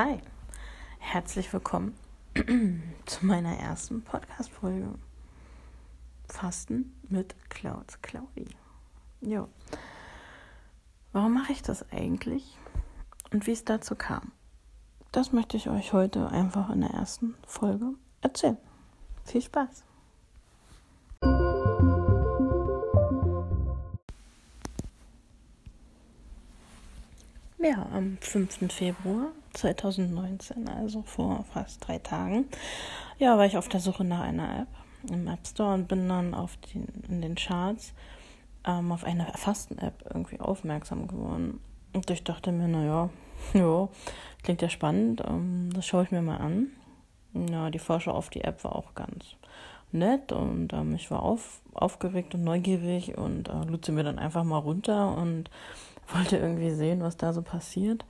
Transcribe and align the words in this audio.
Hi, 0.00 0.20
herzlich 1.00 1.52
willkommen 1.52 1.92
zu 3.04 3.26
meiner 3.26 3.58
ersten 3.58 4.00
Podcast-Folge. 4.00 4.94
Fasten 6.28 6.94
mit 7.08 7.34
Clouds 7.50 8.00
Claudi. 8.00 8.46
Jo. 9.20 9.48
Warum 11.12 11.34
mache 11.34 11.50
ich 11.50 11.62
das 11.62 11.90
eigentlich 11.90 12.56
und 13.32 13.48
wie 13.48 13.50
es 13.50 13.64
dazu 13.64 13.96
kam? 13.96 14.30
Das 15.10 15.32
möchte 15.32 15.56
ich 15.56 15.68
euch 15.68 15.92
heute 15.92 16.28
einfach 16.30 16.70
in 16.70 16.82
der 16.82 16.90
ersten 16.90 17.34
Folge 17.44 17.94
erzählen. 18.20 18.58
Viel 19.24 19.42
Spaß! 19.42 19.82
Ja, 27.58 27.84
am 27.92 28.16
5. 28.20 28.72
Februar 28.72 29.32
2019, 29.58 30.68
also 30.68 31.02
vor 31.02 31.44
fast 31.52 31.86
drei 31.86 31.98
Tagen, 31.98 32.46
ja, 33.18 33.36
war 33.36 33.46
ich 33.46 33.58
auf 33.58 33.68
der 33.68 33.80
Suche 33.80 34.04
nach 34.04 34.20
einer 34.20 34.60
App 34.60 34.68
im 35.10 35.26
App 35.26 35.46
Store 35.46 35.74
und 35.74 35.88
bin 35.88 36.08
dann 36.08 36.34
auf 36.34 36.56
den, 36.72 36.86
in 37.08 37.20
den 37.20 37.34
Charts 37.34 37.92
ähm, 38.64 38.92
auf 38.92 39.04
eine 39.04 39.26
Fasten-App 39.34 40.10
irgendwie 40.12 40.40
aufmerksam 40.40 41.08
geworden. 41.08 41.60
Und 41.92 42.10
ich 42.10 42.24
dachte 42.24 42.52
mir, 42.52 42.68
naja, 42.68 43.10
ja, 43.54 43.88
klingt 44.42 44.62
ja 44.62 44.68
spannend, 44.68 45.22
ähm, 45.26 45.70
das 45.74 45.86
schaue 45.86 46.04
ich 46.04 46.10
mir 46.10 46.22
mal 46.22 46.38
an. 46.38 46.68
Ja, 47.34 47.70
die 47.70 47.78
Vorschau 47.78 48.12
auf 48.12 48.30
die 48.30 48.42
App 48.42 48.64
war 48.64 48.74
auch 48.74 48.94
ganz 48.94 49.36
nett 49.92 50.32
und 50.32 50.72
ähm, 50.72 50.94
ich 50.94 51.10
war 51.10 51.22
auf, 51.22 51.60
aufgeregt 51.72 52.34
und 52.34 52.44
neugierig 52.44 53.16
und 53.16 53.48
äh, 53.48 53.64
lud 53.66 53.84
sie 53.84 53.92
mir 53.92 54.04
dann 54.04 54.18
einfach 54.18 54.44
mal 54.44 54.58
runter 54.58 55.16
und 55.16 55.50
wollte 56.14 56.36
irgendwie 56.36 56.70
sehen, 56.70 57.02
was 57.02 57.16
da 57.16 57.32
so 57.32 57.42
passiert. 57.42 58.04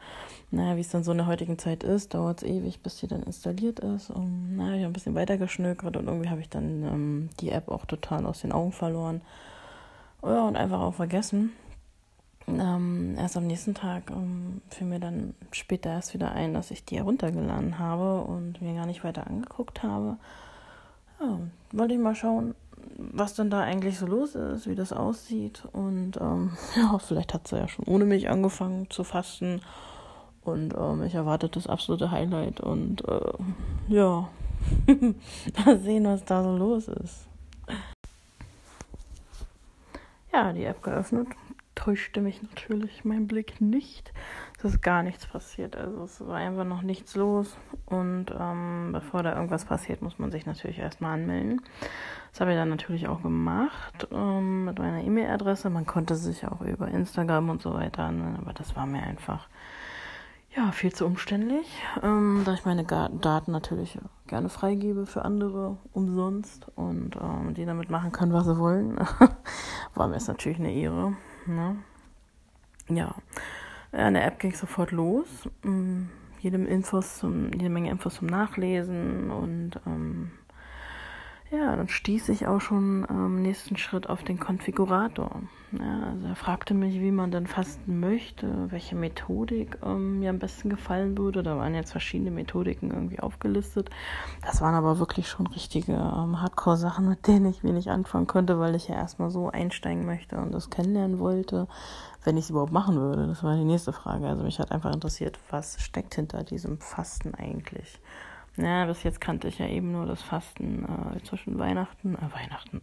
Naja, 0.50 0.76
wie 0.76 0.80
es 0.80 0.90
dann 0.90 1.04
so 1.04 1.12
in 1.12 1.18
der 1.18 1.26
heutigen 1.26 1.58
Zeit 1.58 1.82
ist, 1.84 2.14
dauert 2.14 2.42
es 2.42 2.48
ewig, 2.48 2.80
bis 2.82 2.98
sie 2.98 3.06
dann 3.06 3.22
installiert 3.22 3.80
ist. 3.80 4.10
Und 4.10 4.56
naja, 4.56 4.74
ich 4.76 4.82
habe 4.82 4.90
ein 4.90 4.92
bisschen 4.92 5.14
weitergeschnökert 5.14 5.96
und 5.96 6.06
irgendwie 6.06 6.30
habe 6.30 6.40
ich 6.40 6.48
dann 6.48 6.82
ähm, 6.84 7.30
die 7.40 7.50
App 7.50 7.68
auch 7.68 7.84
total 7.84 8.26
aus 8.26 8.40
den 8.40 8.52
Augen 8.52 8.72
verloren. 8.72 9.20
Ja, 10.22 10.46
und 10.46 10.56
einfach 10.56 10.80
auch 10.80 10.94
vergessen. 10.94 11.52
Ähm, 12.48 13.14
erst 13.18 13.36
am 13.36 13.46
nächsten 13.46 13.74
Tag 13.74 14.10
ähm, 14.10 14.62
fiel 14.70 14.86
mir 14.86 15.00
dann 15.00 15.34
später 15.52 15.90
erst 15.90 16.14
wieder 16.14 16.32
ein, 16.32 16.54
dass 16.54 16.70
ich 16.70 16.84
die 16.84 16.96
heruntergeladen 16.96 17.78
habe 17.78 18.22
und 18.22 18.62
mir 18.62 18.74
gar 18.74 18.86
nicht 18.86 19.04
weiter 19.04 19.26
angeguckt 19.26 19.82
habe. 19.82 20.16
Ja, 21.20 21.38
wollte 21.72 21.94
ich 21.94 22.00
mal 22.00 22.14
schauen, 22.14 22.54
was 22.96 23.34
denn 23.34 23.50
da 23.50 23.60
eigentlich 23.60 23.98
so 23.98 24.06
los 24.06 24.34
ist, 24.34 24.66
wie 24.66 24.74
das 24.74 24.92
aussieht. 24.92 25.62
Und 25.72 26.16
ähm, 26.20 26.56
ja, 26.76 26.98
vielleicht 26.98 27.34
hat 27.34 27.48
sie 27.48 27.56
ja 27.56 27.68
schon 27.68 27.86
ohne 27.86 28.04
mich 28.04 28.28
angefangen 28.28 28.90
zu 28.90 29.04
fasten. 29.04 29.60
Und 30.42 30.74
ähm, 30.74 31.02
ich 31.02 31.14
erwarte 31.14 31.48
das 31.48 31.66
absolute 31.66 32.10
Highlight. 32.10 32.60
Und 32.60 33.06
äh, 33.06 33.32
ja, 33.88 34.28
mal 35.64 35.78
sehen, 35.80 36.04
was 36.04 36.24
da 36.24 36.42
so 36.42 36.56
los 36.56 36.88
ist. 36.88 37.26
Ja, 40.32 40.52
die 40.52 40.64
App 40.64 40.82
geöffnet. 40.82 41.28
Täuschte 41.78 42.20
mich 42.20 42.42
natürlich 42.42 43.04
mein 43.04 43.28
Blick 43.28 43.60
nicht. 43.60 44.12
Es 44.58 44.64
ist 44.64 44.82
gar 44.82 45.04
nichts 45.04 45.26
passiert. 45.26 45.76
Also 45.76 46.02
es 46.02 46.26
war 46.26 46.34
einfach 46.34 46.64
noch 46.64 46.82
nichts 46.82 47.14
los. 47.14 47.56
Und 47.86 48.26
ähm, 48.36 48.90
bevor 48.90 49.22
da 49.22 49.36
irgendwas 49.36 49.64
passiert, 49.64 50.02
muss 50.02 50.18
man 50.18 50.32
sich 50.32 50.44
natürlich 50.44 50.80
erstmal 50.80 51.14
anmelden. 51.14 51.62
Das 52.32 52.40
habe 52.40 52.50
ich 52.50 52.56
dann 52.56 52.68
natürlich 52.68 53.06
auch 53.06 53.22
gemacht 53.22 54.08
ähm, 54.10 54.64
mit 54.64 54.80
meiner 54.80 55.04
E-Mail-Adresse. 55.04 55.70
Man 55.70 55.86
konnte 55.86 56.16
sich 56.16 56.48
auch 56.48 56.62
über 56.62 56.88
Instagram 56.88 57.48
und 57.48 57.62
so 57.62 57.72
weiter 57.74 58.02
anmelden, 58.02 58.38
aber 58.42 58.52
das 58.52 58.74
war 58.74 58.84
mir 58.84 59.04
einfach 59.04 59.48
ja 60.56 60.72
viel 60.72 60.92
zu 60.92 61.06
umständlich, 61.06 61.68
ähm, 62.02 62.42
da 62.44 62.54
ich 62.54 62.64
meine 62.64 62.82
Daten 62.82 63.52
natürlich 63.52 63.98
gerne 64.26 64.48
freigebe 64.48 65.06
für 65.06 65.24
andere 65.24 65.76
umsonst 65.92 66.66
und 66.74 67.14
ähm, 67.14 67.54
die 67.54 67.66
damit 67.66 67.88
machen 67.88 68.10
können, 68.10 68.32
was 68.32 68.46
sie 68.46 68.58
wollen. 68.58 68.98
war 69.94 70.08
mir 70.08 70.16
es 70.16 70.26
natürlich 70.26 70.58
eine 70.58 70.72
Ehre. 70.72 71.14
Ne? 71.48 71.76
Ja, 72.88 73.14
in 73.92 74.14
der 74.14 74.26
App 74.26 74.38
ging 74.38 74.52
es 74.52 74.60
sofort 74.60 74.92
los. 74.92 75.48
Ähm, 75.64 76.10
jede, 76.40 76.58
Infos 76.58 77.18
zum, 77.18 77.52
jede 77.52 77.70
Menge 77.70 77.90
Infos 77.90 78.16
zum 78.16 78.28
Nachlesen 78.28 79.30
und 79.30 79.80
ähm, 79.86 80.30
ja, 81.50 81.74
dann 81.74 81.88
stieß 81.88 82.28
ich 82.28 82.46
auch 82.46 82.60
schon 82.60 83.08
am 83.08 83.40
nächsten 83.40 83.76
Schritt 83.76 84.08
auf 84.08 84.22
den 84.22 84.38
Konfigurator. 84.38 85.42
Ja, 85.72 86.10
also 86.12 86.26
er 86.26 86.36
fragte 86.36 86.74
mich, 86.74 87.00
wie 87.00 87.10
man 87.10 87.30
denn 87.30 87.46
fasten 87.46 88.00
möchte, 88.00 88.70
welche 88.70 88.94
Methodik 88.94 89.78
ähm, 89.82 90.20
mir 90.20 90.30
am 90.30 90.38
besten 90.38 90.70
gefallen 90.70 91.16
würde. 91.16 91.42
Da 91.42 91.56
waren 91.56 91.74
jetzt 91.74 91.92
verschiedene 91.92 92.30
Methodiken 92.30 92.90
irgendwie 92.90 93.20
aufgelistet. 93.20 93.90
Das 94.42 94.60
waren 94.60 94.74
aber 94.74 94.98
wirklich 94.98 95.28
schon 95.28 95.46
richtige 95.46 95.92
ähm, 95.92 96.40
Hardcore-Sachen, 96.40 97.08
mit 97.08 97.26
denen 97.26 97.46
ich 97.46 97.64
wenig 97.64 97.90
anfangen 97.90 98.26
konnte, 98.26 98.58
weil 98.58 98.74
ich 98.74 98.88
ja 98.88 98.94
erstmal 98.94 99.30
so 99.30 99.48
einsteigen 99.48 100.06
möchte 100.06 100.36
und 100.36 100.52
das 100.52 100.70
kennenlernen 100.70 101.18
wollte, 101.18 101.66
wenn 102.24 102.36
ich 102.36 102.44
es 102.44 102.50
überhaupt 102.50 102.72
machen 102.72 102.96
würde. 102.96 103.26
Das 103.26 103.42
war 103.42 103.56
die 103.56 103.64
nächste 103.64 103.92
Frage. 103.92 104.26
Also 104.26 104.42
mich 104.42 104.58
hat 104.58 104.72
einfach 104.72 104.92
interessiert, 104.92 105.38
was 105.50 105.80
steckt 105.82 106.14
hinter 106.14 106.44
diesem 106.44 106.78
Fasten 106.78 107.34
eigentlich. 107.34 108.00
Ja, 108.58 108.86
bis 108.86 109.04
jetzt 109.04 109.20
kannte 109.20 109.46
ich 109.46 109.60
ja 109.60 109.68
eben 109.68 109.92
nur 109.92 110.04
das 110.04 110.20
Fasten 110.20 110.84
äh, 110.84 111.22
zwischen 111.22 111.60
Weihnachten, 111.60 112.16
äh, 112.16 112.34
Weihnachten, 112.34 112.82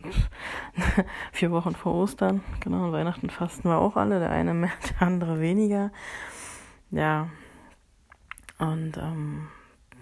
vier 1.34 1.52
Wochen 1.52 1.75
vor 1.75 1.94
Ostern, 1.96 2.41
genau, 2.62 2.94
Weihnachten 2.94 3.30
fasten 3.30 3.68
wir 3.68 3.78
auch 3.80 3.97
alle, 3.97 4.19
der 4.19 4.30
eine 4.30 4.53
mehr, 4.53 4.72
der 4.90 5.06
andere 5.06 5.41
weniger. 5.41 5.91
Ja, 6.91 7.28
und 8.58 8.96
ähm, 8.96 9.50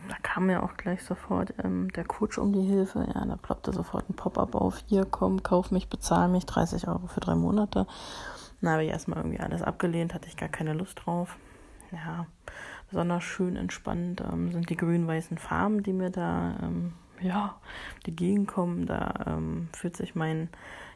da 0.10 0.16
kam 0.22 0.46
mir 0.46 0.62
auch 0.62 0.78
gleich 0.78 1.04
sofort 1.04 1.56
ähm, 1.64 1.92
der 1.94 2.04
Coach 2.04 2.38
um 2.38 2.54
die 2.54 2.62
Hilfe. 2.62 3.08
Ja, 3.12 3.26
da 3.26 3.36
ploppte 3.36 3.74
sofort 3.74 4.08
ein 4.10 4.16
Pop-up 4.16 4.54
auf. 4.54 4.84
Hier, 4.86 5.06
komm, 5.06 5.42
kauf 5.42 5.72
mich, 5.72 5.90
bezahl 5.90 6.28
mich, 6.28 6.46
30 6.46 6.88
Euro 6.88 7.08
für 7.08 7.20
drei 7.20 7.34
Monate. 7.34 7.88
Dann 8.62 8.72
habe 8.72 8.84
ich 8.84 8.92
erstmal 8.92 9.18
irgendwie 9.18 9.40
alles 9.40 9.64
abgelehnt, 9.64 10.14
hatte 10.14 10.28
ich 10.28 10.38
gar 10.38 10.50
keine 10.50 10.74
Lust 10.74 11.02
drauf. 11.04 11.36
Ja, 11.94 12.26
besonders 12.90 13.24
schön 13.24 13.56
entspannt 13.56 14.22
ähm, 14.22 14.52
sind 14.52 14.70
die 14.70 14.78
grün-weißen 14.78 15.38
Farben, 15.38 15.84
die 15.84 15.94
mir 15.94 16.10
da 16.10 16.58
ähm, 16.62 16.94
ja, 17.22 17.56
entgegenkommen. 18.06 18.86
Da 18.86 19.14
ähm, 19.28 19.70
fühlt 19.74 19.96
sich 19.96 20.16
mein 20.16 20.50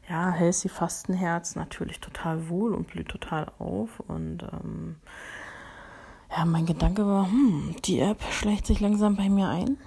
ja, 0.10 0.32
healthy 0.32 0.70
Fastenherz 0.70 1.56
natürlich 1.56 2.00
total 2.00 2.50
wohl 2.50 2.74
und 2.74 2.88
blüht 2.88 3.10
total 3.10 3.52
auf. 3.60 4.00
Und 4.02 4.44
ähm, 4.44 4.96
ja, 6.36 6.46
mein 6.46 6.66
Gedanke 6.66 7.06
war, 7.06 7.30
hm, 7.30 7.76
die 7.86 8.00
App 8.00 8.22
schleicht 8.32 8.66
sich 8.66 8.80
langsam 8.80 9.16
bei 9.16 9.30
mir 9.30 9.50
ein. 9.50 9.78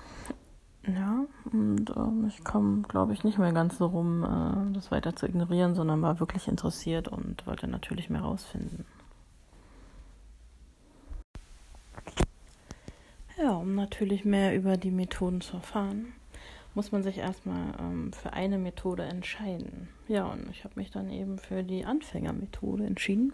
Ja, 0.87 1.25
und 1.53 1.91
ähm, 1.91 2.27
ich 2.29 2.43
kam, 2.43 2.85
glaube 2.89 3.13
ich, 3.13 3.23
nicht 3.23 3.39
mehr 3.39 3.53
ganz 3.53 3.77
so 3.77 3.87
rum, 3.87 4.25
äh, 4.25 4.73
das 4.73 4.91
weiter 4.91 5.15
zu 5.15 5.27
ignorieren, 5.27 5.75
sondern 5.75 6.01
war 6.01 6.21
wirklich 6.21 6.49
interessiert 6.49 7.09
und 7.09 7.47
wollte 7.47 7.69
natürlich 7.69 8.09
mehr 8.09 8.23
rausfinden. 8.23 8.87
Um 13.61 13.75
natürlich 13.75 14.25
mehr 14.25 14.57
über 14.57 14.77
die 14.77 14.91
Methoden 14.91 15.41
zu 15.41 15.57
erfahren, 15.57 16.13
muss 16.75 16.93
man 16.93 17.03
sich 17.03 17.19
erstmal 17.19 17.75
ähm, 17.79 18.13
für 18.13 18.33
eine 18.33 18.59
Methode 18.59 19.03
entscheiden. 19.03 19.89
Ja, 20.09 20.27
und 20.27 20.49
ich 20.51 20.65
habe 20.65 20.75
mich 20.77 20.91
dann 20.91 21.11
eben 21.11 21.39
für 21.39 21.63
die 21.63 21.85
Anfängermethode 21.85 22.85
entschieden 22.85 23.33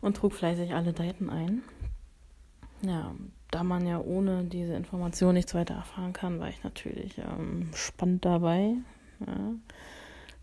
und 0.00 0.16
trug 0.16 0.32
fleißig 0.32 0.74
alle 0.74 0.92
Daten 0.92 1.30
ein. 1.30 1.62
Ja, 2.82 3.14
da 3.50 3.62
man 3.62 3.86
ja 3.86 4.00
ohne 4.00 4.44
diese 4.44 4.74
Information 4.74 5.34
nichts 5.34 5.54
weiter 5.54 5.74
erfahren 5.74 6.12
kann, 6.12 6.40
war 6.40 6.48
ich 6.48 6.62
natürlich 6.62 7.18
ähm, 7.18 7.70
spannend 7.74 8.24
dabei. 8.24 8.74
Ja. 9.26 9.54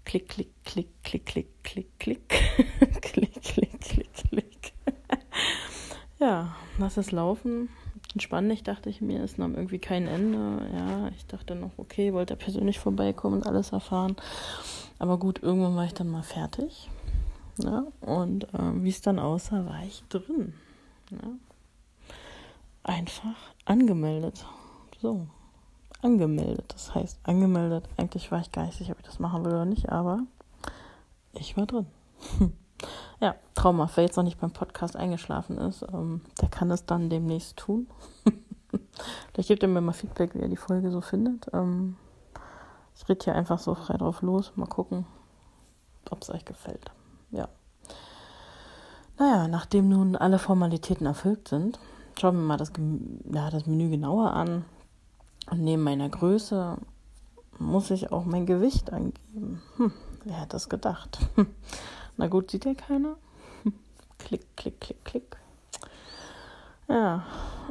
Klick, 0.05 0.29
klick, 0.29 0.51
klick, 0.65 0.89
klick, 1.03 1.25
klick, 1.25 1.63
klick, 1.63 1.99
klick, 1.99 2.29
klick, 3.01 3.41
klick, 3.41 3.81
klick, 3.81 4.13
klick. 4.13 4.73
ja, 6.19 6.56
lass 6.77 6.97
es 6.97 7.11
laufen 7.11 7.69
spannend, 8.21 8.68
dachte 8.68 8.89
ich 8.89 9.01
mir, 9.01 9.24
es 9.24 9.38
nahm 9.38 9.56
irgendwie 9.56 9.80
kein 9.80 10.07
Ende. 10.07 10.68
Ja, 10.74 11.10
ich 11.10 11.25
dachte 11.25 11.56
noch, 11.56 11.71
okay, 11.77 12.13
wollte 12.13 12.33
er 12.33 12.38
persönlich 12.38 12.80
vorbeikommen 12.80 13.38
und 13.38 13.48
alles 13.48 13.71
erfahren. 13.71 14.15
Aber 15.00 15.18
gut, 15.18 15.42
irgendwann 15.42 15.75
war 15.75 15.86
ich 15.86 15.94
dann 15.94 16.10
mal 16.10 16.24
fertig. 16.24 16.89
Ja, 17.57 17.86
und 18.01 18.45
äh, 18.54 18.83
wie 18.83 18.89
es 18.89 19.01
dann 19.01 19.19
aussah, 19.19 19.65
war 19.65 19.83
ich 19.86 20.04
drin. 20.10 20.54
Ja. 21.12 21.18
Einfach 22.83 23.36
angemeldet. 23.65 24.45
So, 25.01 25.27
angemeldet. 26.01 26.66
Das 26.74 26.94
heißt, 26.95 27.19
angemeldet. 27.24 27.88
Eigentlich 27.98 28.31
war 28.31 28.39
ich 28.42 28.75
sicher, 28.75 28.94
ob 28.94 29.00
ich 29.00 29.06
das 29.06 29.19
machen 29.19 29.45
will 29.45 29.54
oder 29.54 29.66
nicht, 29.66 29.89
aber 29.89 30.19
ich 31.33 31.57
war 31.57 31.66
drin. 31.66 31.88
Ja, 33.23 33.35
Trauma. 33.55 33.89
Wer 33.95 34.03
jetzt 34.03 34.17
noch 34.17 34.25
nicht 34.25 34.41
beim 34.41 34.51
Podcast 34.51 34.97
eingeschlafen 34.97 35.57
ist, 35.57 35.81
ähm, 35.93 36.19
der 36.41 36.49
kann 36.49 36.69
es 36.71 36.85
dann 36.85 37.09
demnächst 37.09 37.55
tun. 37.55 37.87
Vielleicht 39.31 39.47
gebt 39.47 39.63
ihr 39.63 39.69
mir 39.69 39.79
mal 39.79 39.93
Feedback, 39.93 40.35
wie 40.35 40.39
ihr 40.39 40.49
die 40.49 40.57
Folge 40.57 40.91
so 40.91 40.99
findet. 40.99 41.47
Ähm, 41.53 41.95
ich 42.93 43.07
rede 43.07 43.23
hier 43.23 43.33
einfach 43.33 43.59
so 43.59 43.75
frei 43.75 43.95
drauf 43.95 44.23
los. 44.23 44.51
Mal 44.57 44.65
gucken, 44.65 45.05
ob 46.09 46.21
es 46.21 46.31
euch 46.31 46.43
gefällt. 46.43 46.91
Ja. 47.31 47.47
Naja, 49.17 49.47
nachdem 49.47 49.87
nun 49.87 50.17
alle 50.17 50.37
Formalitäten 50.37 51.07
erfüllt 51.07 51.47
sind, 51.47 51.79
schaue 52.19 52.33
mir 52.33 52.41
mal 52.41 52.57
das, 52.57 52.73
ja, 53.33 53.49
das 53.49 53.65
Menü 53.67 53.89
genauer 53.89 54.33
an. 54.33 54.65
Und 55.49 55.61
neben 55.61 55.83
meiner 55.83 56.09
Größe 56.09 56.77
muss 57.57 57.89
ich 57.89 58.11
auch 58.11 58.25
mein 58.25 58.45
Gewicht 58.45 58.91
angeben. 58.91 59.61
Hm, 59.77 59.93
wer 60.25 60.41
hätte 60.41 60.49
das 60.49 60.67
gedacht? 60.67 61.19
Na 62.18 62.27
gut, 62.27 62.51
sieht 62.51 62.65
ja 62.65 62.74
keiner. 62.74 63.15
klick, 64.19 64.45
klick, 64.56 64.80
klick, 64.80 65.04
klick. 65.04 65.38
Ja, 66.88 67.24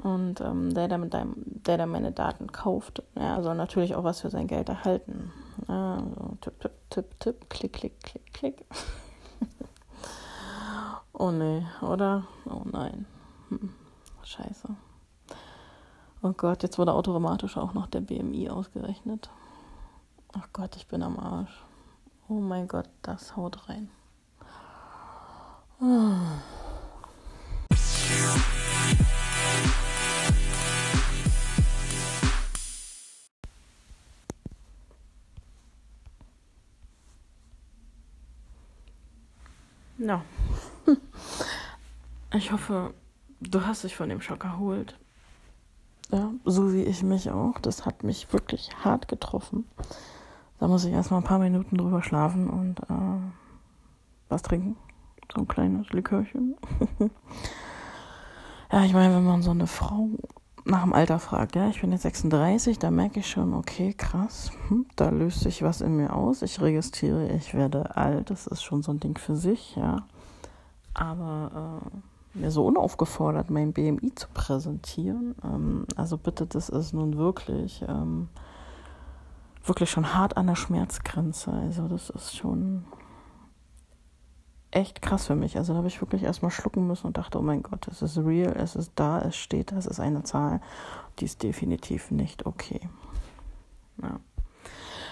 und 0.03 0.41
ähm, 0.41 0.73
der, 0.75 0.89
der, 0.89 0.99
mit 0.99 1.12
deinem, 1.12 1.35
der, 1.37 1.77
der 1.77 1.87
meine 1.87 2.12
Daten 2.12 2.50
kauft, 2.50 3.03
ja, 3.15 3.43
soll 3.43 3.55
natürlich 3.55 3.94
auch 3.94 4.05
was 4.05 4.21
für 4.23 4.31
sein 4.31 4.47
Geld 4.47 4.69
erhalten. 4.69 5.33
Ja, 5.69 6.03
so 6.17 6.37
tipp, 6.41 6.61
tipp, 6.61 6.73
tipp, 6.91 7.21
tipp, 7.21 7.50
klick, 7.50 7.73
klick, 7.73 8.00
klick, 8.00 8.33
klick. 8.33 8.65
oh 11.12 11.31
nee, 11.31 11.65
oder? 11.83 12.25
Oh 12.47 12.62
nein. 12.65 13.06
Hm. 13.50 13.75
Scheiße. 14.25 14.75
Oh 16.23 16.33
Gott, 16.33 16.62
jetzt 16.62 16.79
wurde 16.79 16.95
automatisch 16.95 17.56
auch 17.56 17.75
noch 17.75 17.87
der 17.87 18.00
BMI 18.00 18.49
ausgerechnet. 18.49 19.31
Ach 20.33 20.49
Gott, 20.53 20.77
ich 20.77 20.87
bin 20.87 21.03
am 21.03 21.19
Arsch. 21.19 21.65
Oh 22.29 22.41
mein 22.41 22.67
Gott, 22.67 22.88
das 23.03 23.37
haut 23.37 23.69
rein. 23.69 23.91
Oh. 25.84 26.14
Ja. 39.99 40.23
Ich 42.35 42.52
hoffe, 42.52 42.94
du 43.40 43.67
hast 43.67 43.82
dich 43.82 43.96
von 43.96 44.08
dem 44.08 44.20
Schock 44.20 44.44
erholt. 44.44 44.96
Ja, 46.12 46.32
so 46.44 46.73
wie 46.73 46.82
ich 46.85 47.02
mich 47.02 47.31
auch. 47.31 47.58
Das 47.58 47.85
hat 47.87 48.05
mich 48.05 48.32
wirklich 48.32 48.70
hart 48.85 49.08
getroffen. 49.08 49.69
Da 50.61 50.69
muss 50.69 50.85
ich 50.85 50.93
erstmal 50.93 51.20
ein 51.20 51.26
paar 51.26 51.40
Minuten 51.40 51.76
drüber 51.76 52.05
schlafen 52.05 52.49
und 52.49 52.81
äh, 52.88 53.32
was 54.28 54.43
trinken. 54.43 54.76
So 55.32 55.40
ein 55.40 55.49
kleines 55.49 55.88
Likörchen. 55.90 56.56
ja, 58.73 58.84
ich 58.84 58.93
meine, 58.93 59.14
wenn 59.14 59.25
man 59.25 59.43
so 59.43 59.50
eine 59.50 59.67
Frau 59.67 60.08
nach 60.64 60.82
dem 60.82 60.93
Alter 60.93 61.19
fragt, 61.19 61.56
ja, 61.56 61.69
ich 61.69 61.81
bin 61.81 61.90
jetzt 61.90 62.02
36, 62.02 62.79
da 62.79 62.90
merke 62.90 63.20
ich 63.20 63.31
schon, 63.31 63.55
okay, 63.55 63.94
krass, 63.94 64.52
hm, 64.69 64.87
da 64.94 65.08
löst 65.08 65.40
sich 65.40 65.62
was 65.62 65.81
in 65.81 65.96
mir 65.96 66.14
aus. 66.14 66.43
Ich 66.43 66.61
registriere, 66.61 67.31
ich 67.32 67.55
werde 67.55 67.96
alt, 67.96 68.31
das 68.31 68.46
ist 68.46 68.62
schon 68.62 68.82
so 68.82 68.93
ein 68.93 69.00
Ding 69.00 69.19
für 69.19 69.34
sich, 69.34 69.75
ja. 69.76 70.05
Aber 70.94 71.81
äh, 72.35 72.38
mir 72.38 72.50
so 72.50 72.67
unaufgefordert, 72.67 73.50
mein 73.50 73.73
BMI 73.73 74.14
zu 74.14 74.28
präsentieren, 74.32 75.35
ähm, 75.43 75.87
also 75.96 76.19
bitte, 76.19 76.46
das 76.46 76.69
ist 76.69 76.93
nun 76.93 77.17
wirklich, 77.17 77.85
ähm, 77.88 78.28
wirklich 79.64 79.90
schon 79.90 80.14
hart 80.14 80.37
an 80.37 80.46
der 80.46 80.56
Schmerzgrenze. 80.56 81.52
Also 81.52 81.88
das 81.88 82.11
ist 82.11 82.37
schon 82.37 82.85
echt 84.73 85.03
krass 85.03 85.27
für 85.27 85.37
mich. 85.37 85.57
Also 85.57 85.73
da 85.73 85.79
habe 85.79 85.89
ich 85.89 86.01
wirklich 86.01 86.25
erstmal 86.25 86.51
schlucken 86.51 86.87
müssen 86.87 87.07
und 87.07 87.19
dachte, 87.19 87.39
oh 87.39 87.43
mein 87.43 87.63
Gott, 87.63 87.87
es 87.89 88.03
ist 88.03 88.19
real, 88.19 88.55
es 88.57 88.75
ist 88.75 88.93
da, 88.97 89.21
es 89.21 89.37
steht, 89.37 89.71
es 89.71 89.87
ist 89.87 90.01
eine 90.01 90.25
Zahl. 90.25 90.61
Die 91.19 91.27
ist 91.27 91.43
definitiv 91.43 92.11
nicht 92.11 92.47
okay. 92.47 92.81
Ja. 94.03 94.19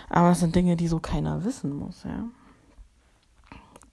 Aber 0.09 0.31
es 0.31 0.41
sind 0.41 0.57
Dinge, 0.57 0.77
die 0.77 0.89
so 0.89 0.99
keiner 0.99 1.45
wissen 1.45 1.77
muss, 1.77 2.03
ja. 2.03 2.25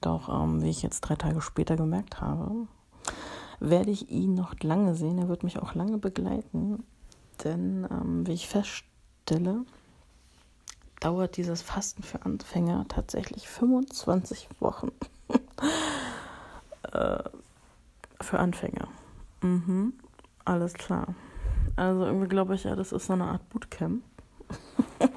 Doch, 0.02 0.30
ähm, 0.30 0.64
wie 0.64 0.70
ich 0.70 0.82
jetzt 0.82 1.02
drei 1.02 1.16
Tage 1.16 1.42
später 1.42 1.76
gemerkt 1.76 2.22
habe, 2.22 2.68
werde 3.60 3.92
ich 3.92 4.10
ihn 4.10 4.36
noch 4.36 4.54
lange 4.62 4.96
sehen. 4.96 5.18
Er 5.18 5.28
wird 5.28 5.44
mich 5.44 5.60
auch 5.60 5.74
lange 5.74 5.98
begleiten. 5.98 6.84
Denn, 7.44 7.88
ähm, 7.92 8.26
wie 8.26 8.34
ich 8.34 8.48
feststelle, 8.48 9.66
dauert 11.00 11.38
dieses 11.38 11.62
Fasten 11.62 12.04
für 12.04 12.24
Anfänger 12.24 12.86
tatsächlich 12.88 13.48
25 13.48 14.50
Wochen. 14.60 14.92
Äh, 16.98 18.24
für 18.24 18.40
Anfänger. 18.40 18.88
Mhm, 19.42 19.94
alles 20.46 20.74
klar. 20.74 21.16
Also 21.76 22.06
irgendwie 22.06 22.28
glaube 22.28 22.56
ich 22.56 22.64
ja, 22.64 22.76
das 22.76 22.92
ist 22.92 23.06
so 23.08 23.14
eine 23.14 23.26
Art 23.26 23.48
Bootcamp. 23.50 24.04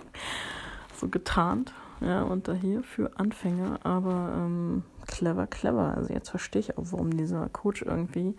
so 0.96 1.08
getarnt. 1.08 1.72
Ja, 2.00 2.22
und 2.22 2.48
da 2.48 2.54
hier 2.54 2.82
für 2.82 3.18
Anfänger, 3.18 3.80
aber 3.82 4.32
ähm, 4.34 4.84
clever, 5.06 5.46
clever. 5.46 5.94
Also 5.96 6.12
jetzt 6.14 6.30
verstehe 6.30 6.60
ich 6.60 6.78
auch, 6.78 6.84
warum 6.90 7.14
dieser 7.14 7.48
Coach 7.50 7.82
irgendwie 7.82 8.34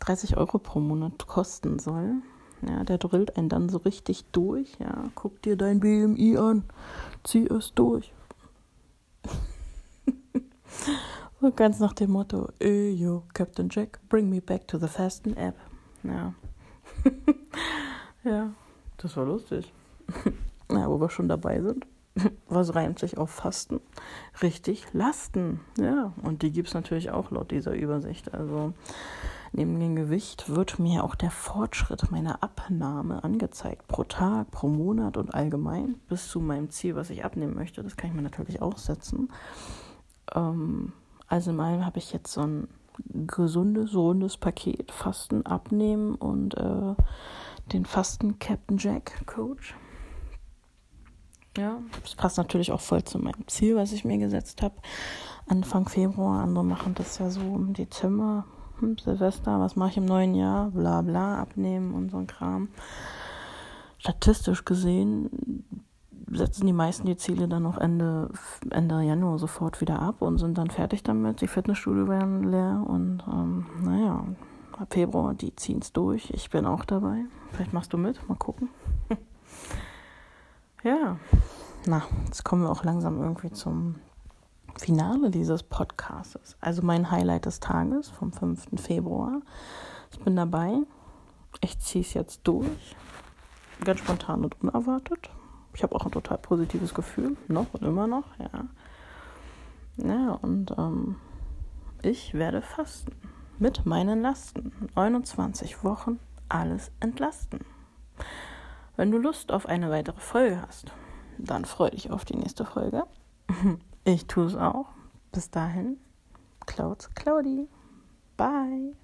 30 0.00 0.36
Euro 0.36 0.58
pro 0.58 0.80
Monat 0.80 1.26
kosten 1.28 1.78
soll. 1.78 2.14
Ja, 2.68 2.82
der 2.82 2.98
drillt 2.98 3.36
einen 3.36 3.48
dann 3.48 3.68
so 3.68 3.78
richtig 3.78 4.24
durch. 4.32 4.76
Ja, 4.80 5.10
guck 5.14 5.42
dir 5.42 5.56
dein 5.56 5.80
BMI 5.80 6.38
an, 6.38 6.64
zieh 7.22 7.46
es 7.46 7.72
durch. 7.74 8.12
So 11.44 11.52
ganz 11.52 11.78
nach 11.78 11.92
dem 11.92 12.12
Motto, 12.12 12.48
yo, 12.58 13.24
Captain 13.34 13.68
Jack, 13.70 14.00
bring 14.08 14.30
me 14.30 14.40
back 14.40 14.66
to 14.66 14.78
the 14.78 14.88
Fasten 14.88 15.36
App. 15.36 15.54
Ja. 16.02 16.32
ja, 18.24 18.54
das 18.96 19.14
war 19.18 19.26
lustig. 19.26 19.70
ja, 20.70 20.88
wo 20.88 20.98
wir 20.98 21.10
schon 21.10 21.28
dabei 21.28 21.60
sind. 21.60 21.86
Was 22.48 22.74
reimt 22.74 22.98
sich 22.98 23.18
auf 23.18 23.28
Fasten? 23.28 23.80
Richtig, 24.40 24.86
Lasten. 24.94 25.60
Ja, 25.78 26.14
und 26.22 26.40
die 26.40 26.50
gibt 26.50 26.68
es 26.68 26.74
natürlich 26.74 27.10
auch 27.10 27.30
laut 27.30 27.50
dieser 27.50 27.74
Übersicht. 27.74 28.32
Also 28.32 28.72
neben 29.52 29.78
dem 29.78 29.96
Gewicht 29.96 30.48
wird 30.48 30.78
mir 30.78 31.04
auch 31.04 31.14
der 31.14 31.30
Fortschritt 31.30 32.10
meiner 32.10 32.42
Abnahme 32.42 33.22
angezeigt. 33.22 33.86
Pro 33.86 34.04
Tag, 34.04 34.50
pro 34.50 34.68
Monat 34.68 35.18
und 35.18 35.34
allgemein 35.34 35.96
bis 36.08 36.26
zu 36.26 36.40
meinem 36.40 36.70
Ziel, 36.70 36.96
was 36.96 37.10
ich 37.10 37.22
abnehmen 37.22 37.54
möchte. 37.54 37.82
Das 37.82 37.98
kann 37.98 38.08
ich 38.08 38.16
mir 38.16 38.22
natürlich 38.22 38.62
auch 38.62 38.78
setzen. 38.78 39.30
Ähm, 40.34 40.94
also 41.26 41.50
in 41.50 41.56
meinem 41.56 41.84
habe 41.84 41.98
ich 41.98 42.12
jetzt 42.12 42.32
so 42.32 42.42
ein 42.42 42.68
gesundes, 43.26 43.94
rundes 43.94 44.36
Paket, 44.36 44.92
Fasten 44.92 45.44
abnehmen 45.46 46.14
und 46.14 46.56
äh, 46.56 46.94
den 47.72 47.86
Fasten 47.86 48.38
Captain 48.38 48.78
Jack 48.78 49.26
Coach. 49.26 49.74
Ja, 51.56 51.78
das 52.02 52.16
passt 52.16 52.36
natürlich 52.36 52.72
auch 52.72 52.80
voll 52.80 53.04
zu 53.04 53.18
meinem 53.18 53.46
Ziel, 53.46 53.76
was 53.76 53.92
ich 53.92 54.04
mir 54.04 54.18
gesetzt 54.18 54.60
habe. 54.62 54.74
Anfang 55.46 55.88
Februar, 55.88 56.42
andere 56.42 56.64
machen 56.64 56.94
das 56.94 57.18
ja 57.18 57.30
so 57.30 57.40
im 57.40 57.74
Dezember, 57.74 58.44
hm, 58.80 58.98
Silvester, 58.98 59.60
was 59.60 59.76
mache 59.76 59.90
ich 59.90 59.96
im 59.98 60.04
neuen 60.04 60.34
Jahr, 60.34 60.70
bla 60.70 61.02
bla, 61.02 61.38
abnehmen 61.40 61.94
und 61.94 62.10
so 62.10 62.16
ein 62.16 62.26
Kram. 62.26 62.68
Statistisch 63.98 64.64
gesehen 64.64 65.64
setzen 66.30 66.66
die 66.66 66.72
meisten 66.72 67.06
die 67.06 67.16
Ziele 67.16 67.48
dann 67.48 67.62
noch 67.62 67.78
Ende, 67.78 68.30
Ende 68.70 69.02
Januar 69.02 69.38
sofort 69.38 69.80
wieder 69.80 70.00
ab 70.00 70.22
und 70.22 70.38
sind 70.38 70.58
dann 70.58 70.70
fertig 70.70 71.02
damit. 71.02 71.40
Die 71.40 71.48
Fitnessstudio 71.48 72.08
werden 72.08 72.50
leer 72.50 72.84
und 72.86 73.22
ähm, 73.28 73.66
naja, 73.82 74.24
ab 74.78 74.92
Februar, 74.92 75.34
die 75.34 75.54
ziehen 75.56 75.80
es 75.80 75.92
durch. 75.92 76.30
Ich 76.30 76.50
bin 76.50 76.66
auch 76.66 76.84
dabei. 76.84 77.24
Vielleicht 77.52 77.72
machst 77.72 77.92
du 77.92 77.98
mit, 77.98 78.26
mal 78.28 78.36
gucken. 78.36 78.68
ja, 80.82 81.16
na, 81.86 82.02
jetzt 82.26 82.44
kommen 82.44 82.62
wir 82.62 82.70
auch 82.70 82.84
langsam 82.84 83.20
irgendwie 83.20 83.52
zum 83.52 83.96
Finale 84.76 85.30
dieses 85.30 85.62
Podcasts. 85.62 86.56
Also 86.60 86.82
mein 86.82 87.10
Highlight 87.10 87.46
des 87.46 87.60
Tages 87.60 88.08
vom 88.08 88.32
5. 88.32 88.80
Februar. 88.80 89.40
Ich 90.10 90.20
bin 90.20 90.36
dabei. 90.36 90.78
Ich 91.60 91.78
ziehe 91.78 92.02
es 92.02 92.14
jetzt 92.14 92.40
durch. 92.44 92.96
Ganz 93.84 94.00
spontan 94.00 94.44
und 94.44 94.60
unerwartet. 94.62 95.30
Ich 95.74 95.82
habe 95.82 95.94
auch 95.94 96.04
ein 96.04 96.12
total 96.12 96.38
positives 96.38 96.94
Gefühl, 96.94 97.36
noch 97.48 97.72
und 97.74 97.82
immer 97.82 98.06
noch, 98.06 98.24
ja. 98.38 98.66
Ja, 99.96 100.32
und 100.42 100.74
ähm, 100.76 101.16
ich 102.02 102.34
werde 102.34 102.62
fasten 102.62 103.12
mit 103.58 103.86
meinen 103.86 104.22
Lasten. 104.22 104.72
29 104.94 105.84
Wochen 105.84 106.18
alles 106.48 106.90
entlasten. 107.00 107.60
Wenn 108.96 109.10
du 109.10 109.18
Lust 109.18 109.52
auf 109.52 109.66
eine 109.66 109.90
weitere 109.90 110.20
Folge 110.20 110.62
hast, 110.62 110.92
dann 111.38 111.64
freue 111.64 111.90
dich 111.90 112.10
auf 112.10 112.24
die 112.24 112.36
nächste 112.36 112.64
Folge. 112.64 113.04
Ich 114.06 114.26
tue 114.26 114.44
es 114.44 114.54
auch. 114.54 114.88
Bis 115.32 115.50
dahin, 115.50 115.96
Clouds 116.66 117.08
Claudi. 117.14 117.66
Bye. 118.36 118.94